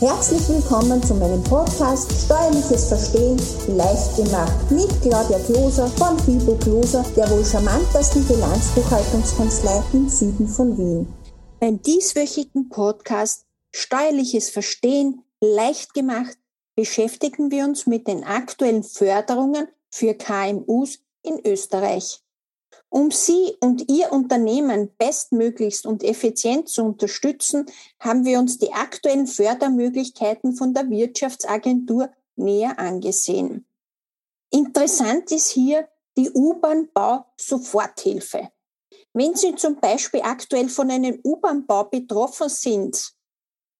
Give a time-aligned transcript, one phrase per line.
[0.00, 7.04] Herzlich willkommen zu meinem Podcast Steuerliches Verstehen leicht gemacht mit Claudia Kloser von Fibo Kloser,
[7.16, 11.06] der wohl charmantesten Bilanzbuchhaltungskanzlei im Süden von Wien.
[11.60, 16.36] Beim dieswöchigen Podcast Steuerliches Verstehen leicht gemacht
[16.74, 22.23] beschäftigen wir uns mit den aktuellen Förderungen für KMUs in Österreich.
[22.94, 27.66] Um Sie und Ihr Unternehmen bestmöglichst und effizient zu unterstützen,
[27.98, 33.66] haben wir uns die aktuellen Fördermöglichkeiten von der Wirtschaftsagentur näher angesehen.
[34.50, 38.52] Interessant ist hier die U-Bahn-Bau-Soforthilfe.
[39.12, 43.12] Wenn Sie zum Beispiel aktuell von einem U-Bahn-Bau betroffen sind,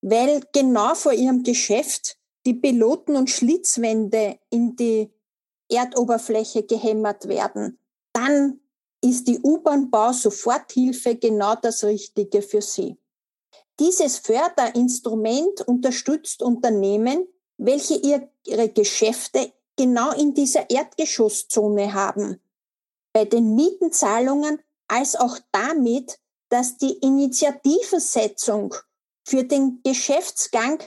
[0.02, 5.12] weil genau vor Ihrem Geschäft die Piloten- und Schlitzwände in die
[5.68, 7.78] Erdoberfläche gehämmert werden,
[8.12, 8.58] dann
[9.04, 12.96] ist die U-Bahn-Bau-Soforthilfe genau das Richtige für Sie.
[13.78, 17.94] Dieses Förderinstrument unterstützt Unternehmen, welche
[18.44, 22.40] ihre Geschäfte genau in dieser Erdgeschosszone haben.
[23.12, 28.74] Bei den Mietenzahlungen als auch damit, dass die Initiativensetzung
[29.24, 30.82] für den Geschäftsgang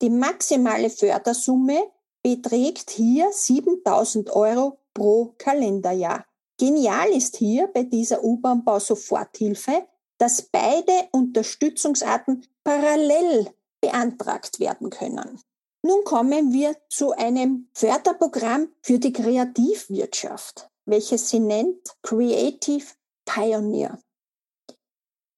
[0.00, 1.90] Die maximale Fördersumme
[2.26, 6.26] beträgt hier 7000 Euro pro Kalenderjahr.
[6.58, 9.86] Genial ist hier bei dieser U-Bahn-Bau-Soforthilfe,
[10.18, 13.48] dass beide Unterstützungsarten parallel
[13.80, 15.40] beantragt werden können.
[15.82, 22.86] Nun kommen wir zu einem Förderprogramm für die Kreativwirtschaft, welches sie nennt Creative
[23.24, 24.00] Pioneer.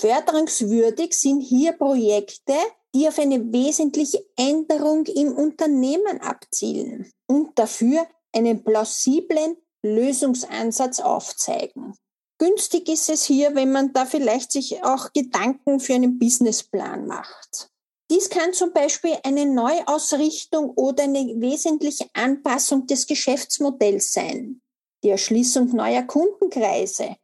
[0.00, 2.54] Förderungswürdig sind hier Projekte,
[2.94, 11.94] die auf eine wesentliche Änderung im Unternehmen abzielen und dafür einen plausiblen Lösungsansatz aufzeigen.
[12.38, 17.70] Günstig ist es hier, wenn man da vielleicht sich auch Gedanken für einen Businessplan macht.
[18.10, 24.60] Dies kann zum Beispiel eine Neuausrichtung oder eine wesentliche Anpassung des Geschäftsmodells sein
[25.04, 27.16] die Erschließung neuer Kundenkreise,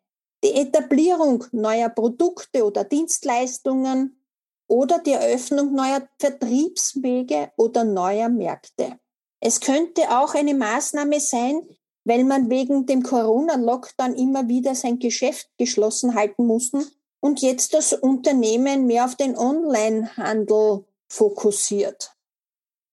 [0.44, 4.22] die Etablierung neuer Produkte oder Dienstleistungen
[4.68, 8.98] oder die Eröffnung neuer Vertriebswege oder neuer Märkte.
[9.40, 11.66] Es könnte auch eine Maßnahme sein,
[12.04, 16.86] weil man wegen dem Corona-Lockdown immer wieder sein Geschäft geschlossen halten musste,
[17.20, 22.16] und jetzt das Unternehmen mehr auf den Onlinehandel fokussiert.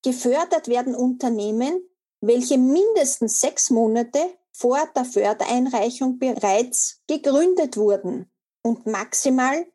[0.04, 1.82] Gefördert werden Unternehmen,
[2.20, 4.20] welche mindestens sechs Monate
[4.58, 8.26] vor der Fördereinreichung bereits gegründet wurden
[8.64, 9.68] und maximal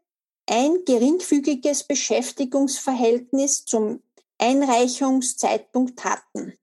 [0.47, 4.03] ein geringfügiges Beschäftigungsverhältnis zum
[4.39, 6.55] Einreichungszeitpunkt hatten.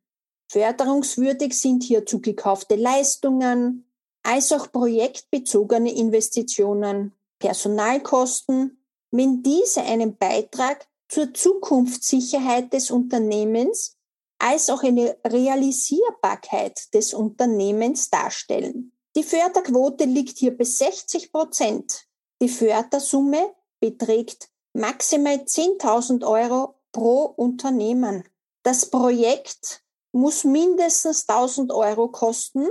[0.52, 3.90] Förderungswürdig sind hier zugekaufte Leistungen,
[4.24, 13.99] als auch projektbezogene Investitionen, Personalkosten, wenn diese einen Beitrag zur Zukunftssicherheit des Unternehmens
[14.40, 18.94] als auch eine Realisierbarkeit des Unternehmens darstellen.
[19.16, 22.06] Die Förderquote liegt hier bei 60 Prozent.
[22.42, 28.24] Die Fördersumme beträgt maximal 10.000 Euro pro Unternehmen.
[28.64, 32.68] Das Projekt muss mindestens 1000 Euro kosten.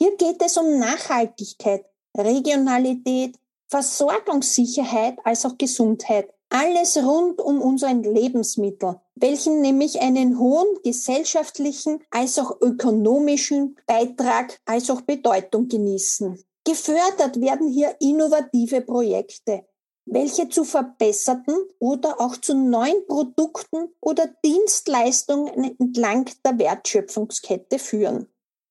[0.00, 1.84] Hier geht es um Nachhaltigkeit,
[2.16, 6.32] Regionalität, Versorgungssicherheit als auch Gesundheit.
[6.50, 14.88] Alles rund um unseren Lebensmittel, welchen nämlich einen hohen gesellschaftlichen als auch ökonomischen Beitrag als
[14.88, 16.42] auch Bedeutung genießen.
[16.64, 19.66] Gefördert werden hier innovative Projekte,
[20.10, 28.26] welche zu verbesserten oder auch zu neuen Produkten oder Dienstleistungen entlang der Wertschöpfungskette führen.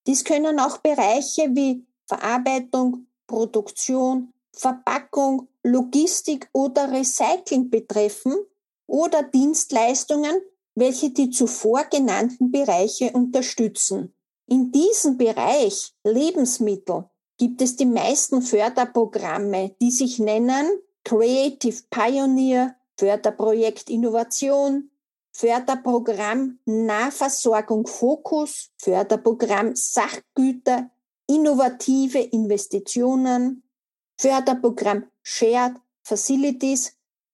[0.08, 8.36] Dies können auch Bereiche wie Verarbeitung, Produktion, Verpackung, Logistik oder Recycling betreffen
[8.88, 10.42] oder Dienstleistungen,
[10.76, 14.14] welche die zuvor genannten Bereiche unterstützen.
[14.48, 20.70] In diesem Bereich Lebensmittel gibt es die meisten Förderprogramme, die sich nennen
[21.08, 24.90] Creative Pioneer, Förderprojekt Innovation,
[25.34, 30.90] Förderprogramm Nahversorgung Fokus, Förderprogramm Sachgüter,
[31.30, 33.64] innovative Investitionen,
[34.20, 36.92] Förderprogramm Shared Facilities,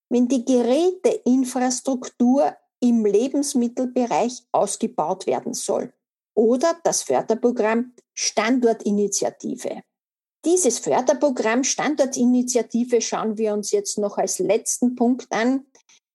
[0.10, 5.92] wenn die Geräteinfrastruktur im Lebensmittelbereich ausgebaut werden soll.
[6.36, 9.82] Oder das Förderprogramm Standortinitiative.
[10.46, 15.66] Dieses Förderprogramm Standortinitiative schauen wir uns jetzt noch als letzten Punkt an.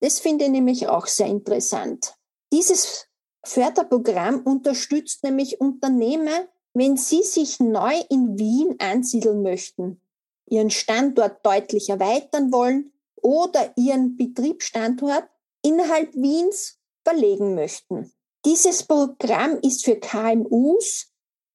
[0.01, 2.15] Das finde ich nämlich auch sehr interessant.
[2.53, 3.07] Dieses
[3.45, 10.01] Förderprogramm unterstützt nämlich Unternehmer, wenn sie sich neu in Wien ansiedeln möchten,
[10.47, 15.25] ihren Standort deutlich erweitern wollen oder ihren Betriebsstandort
[15.63, 18.13] innerhalb Wiens verlegen möchten.
[18.45, 21.08] Dieses Programm ist für KMUs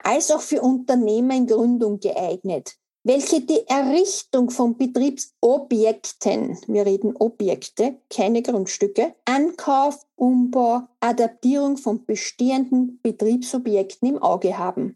[0.04, 7.98] als auch für Unternehmer in Gründung geeignet, welche die Errichtung von Betriebsobjekten, wir reden Objekte,
[8.10, 14.96] keine Grundstücke, Ankauf, Umbau, Adaptierung von bestehenden Betriebsobjekten im Auge haben.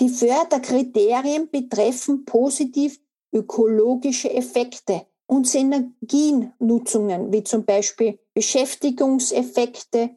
[0.00, 3.00] Die Förderkriterien betreffen positiv
[3.32, 10.10] ökologische Effekte und Synergiennutzungen, wie zum Beispiel Beschäftigungseffekte,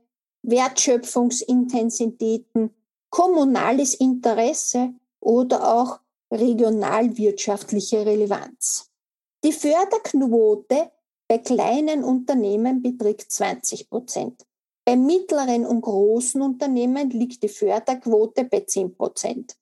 [0.43, 2.71] Wertschöpfungsintensitäten,
[3.11, 5.99] kommunales Interesse oder auch
[6.31, 8.89] regionalwirtschaftliche Relevanz.
[9.43, 10.91] Die Förderquote
[11.27, 14.45] bei kleinen Unternehmen beträgt 20 Prozent.
[14.85, 19.55] Bei mittleren und großen Unternehmen liegt die Förderquote bei 10 Prozent.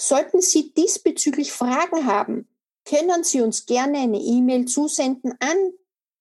[0.00, 2.48] Sollten Sie diesbezüglich Fragen haben,
[2.84, 5.72] können Sie uns gerne eine E-Mail zusenden an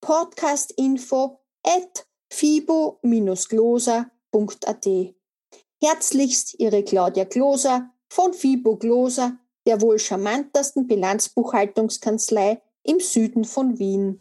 [0.01, 4.87] podcastinfo at fibo-gloser.at.
[5.83, 9.39] Herzlichst Ihre Claudia Gloser von Fibo Gloser
[9.71, 14.19] der wohl charmantesten Bilanzbuchhaltungskanzlei im Süden von Wien.